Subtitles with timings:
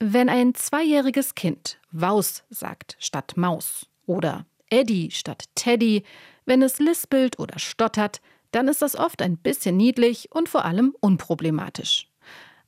[0.00, 6.04] Wenn ein zweijähriges Kind Waus sagt statt Maus oder Eddie statt Teddy,
[6.46, 8.20] wenn es lispelt oder stottert,
[8.52, 12.08] dann ist das oft ein bisschen niedlich und vor allem unproblematisch.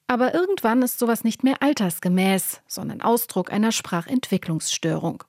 [0.09, 5.23] Aber irgendwann ist sowas nicht mehr altersgemäß, sondern Ausdruck einer Sprachentwicklungsstörung.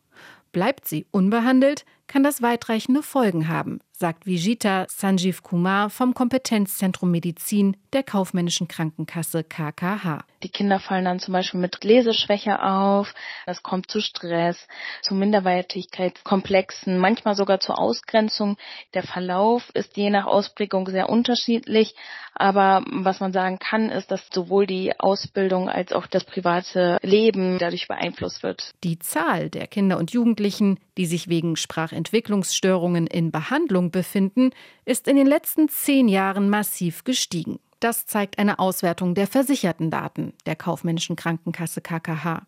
[0.51, 7.77] Bleibt sie unbehandelt, kann das weitreichende Folgen haben, sagt Vijita Sanjeev Kumar vom Kompetenzzentrum Medizin
[7.93, 10.23] der kaufmännischen Krankenkasse KKH.
[10.41, 13.13] Die Kinder fallen dann zum Beispiel mit Leseschwäche auf,
[13.45, 14.57] es kommt zu Stress,
[15.03, 18.57] zu Minderwertigkeitskomplexen, manchmal sogar zur Ausgrenzung.
[18.95, 21.93] Der Verlauf ist je nach Ausprägung sehr unterschiedlich,
[22.33, 27.59] aber was man sagen kann, ist, dass sowohl die Ausbildung als auch das private Leben
[27.59, 28.73] dadurch beeinflusst wird.
[28.83, 34.51] Die Zahl der Kinder und Jugendlichen, die sich wegen Sprachentwicklungsstörungen in Behandlung befinden,
[34.85, 37.59] ist in den letzten zehn Jahren massiv gestiegen.
[37.79, 42.45] Das zeigt eine Auswertung der versicherten Daten der kaufmännischen Krankenkasse KKH.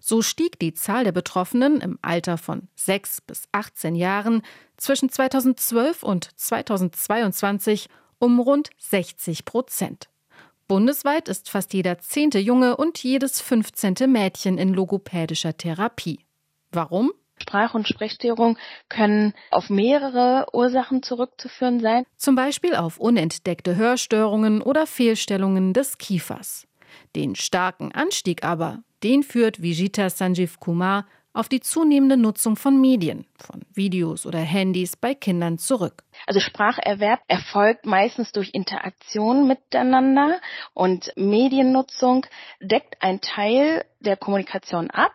[0.00, 4.42] So stieg die Zahl der Betroffenen im Alter von 6 bis 18 Jahren
[4.76, 10.08] zwischen 2012 und 2022 um rund 60 Prozent.
[10.68, 16.20] Bundesweit ist fast jeder zehnte Junge und jedes fünfzehnte Mädchen in logopädischer Therapie.
[16.70, 17.12] Warum?
[17.48, 18.58] Sprach- und Sprechstörungen
[18.90, 22.04] können auf mehrere Ursachen zurückzuführen sein.
[22.18, 26.66] Zum Beispiel auf unentdeckte Hörstörungen oder Fehlstellungen des Kiefers.
[27.16, 31.06] Den starken Anstieg aber, den führt Vijita Sanjeev Kumar
[31.38, 36.02] auf die zunehmende Nutzung von Medien, von Videos oder Handys bei Kindern zurück.
[36.26, 40.40] Also Spracherwerb erfolgt meistens durch Interaktion miteinander
[40.74, 42.26] und Mediennutzung
[42.60, 45.12] deckt einen Teil der Kommunikation ab,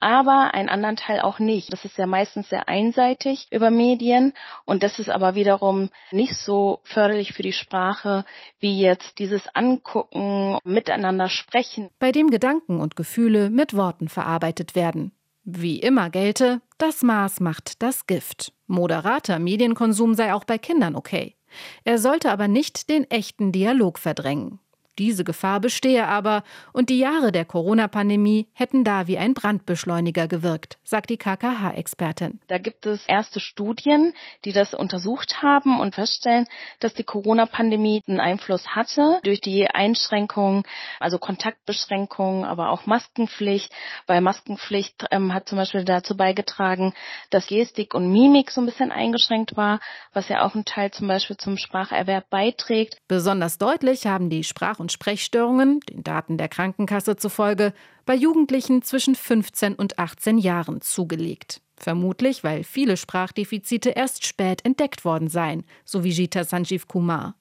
[0.00, 1.70] aber einen anderen Teil auch nicht.
[1.70, 4.32] Das ist ja meistens sehr einseitig über Medien
[4.64, 8.24] und das ist aber wiederum nicht so förderlich für die Sprache
[8.60, 11.90] wie jetzt dieses Angucken, miteinander sprechen.
[11.98, 15.12] Bei dem Gedanken und Gefühle mit Worten verarbeitet werden.
[15.48, 18.52] Wie immer gelte, das Maß macht das Gift.
[18.66, 21.36] Moderater Medienkonsum sei auch bei Kindern okay.
[21.84, 24.58] Er sollte aber nicht den echten Dialog verdrängen.
[24.98, 26.42] Diese Gefahr bestehe aber
[26.72, 32.40] und die Jahre der Corona-Pandemie hätten da wie ein Brandbeschleuniger gewirkt, sagt die KKH-Expertin.
[32.46, 34.14] Da gibt es erste Studien,
[34.44, 36.46] die das untersucht haben und feststellen,
[36.80, 40.62] dass die Corona-Pandemie einen Einfluss hatte durch die Einschränkungen,
[40.98, 43.70] also Kontaktbeschränkungen, aber auch Maskenpflicht.
[44.06, 46.94] Weil Maskenpflicht ähm, hat zum Beispiel dazu beigetragen,
[47.30, 49.80] dass Gestik und Mimik so ein bisschen eingeschränkt war,
[50.12, 52.96] was ja auch ein Teil zum Beispiel zum Spracherwerb beiträgt.
[53.08, 57.72] Besonders deutlich haben die Sprach- und und Sprechstörungen, den Daten der Krankenkasse zufolge,
[58.04, 61.60] bei Jugendlichen zwischen 15 und 18 Jahren zugelegt.
[61.76, 67.34] Vermutlich, weil viele Sprachdefizite erst spät entdeckt worden seien, so wie Gita Sanjeev Kumar.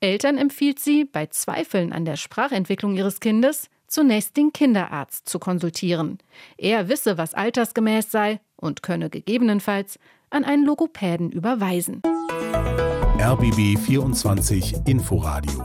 [0.00, 6.18] Eltern empfiehlt sie, bei Zweifeln an der Sprachentwicklung ihres Kindes zunächst den Kinderarzt zu konsultieren.
[6.58, 9.98] Er wisse, was altersgemäß sei und könne gegebenenfalls
[10.28, 12.02] an einen Logopäden überweisen.
[13.18, 15.64] RBB 24 Inforadio